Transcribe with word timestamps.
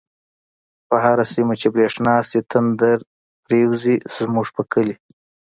په 0.87 0.95
هر 1.05 1.17
سيمه 1.33 1.53
چی 1.59 1.67
بريښنا 1.75 2.15
شی، 2.29 2.39
تندر 2.51 2.97
پر 3.43 3.51
يوزی 3.63 3.95
زموږ 4.17 4.47
په 4.55 4.61
کلی 4.71 4.95